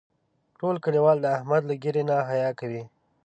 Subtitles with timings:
[0.59, 2.83] ټول کلیوال د احمد له ږیرې نه حیا کوي.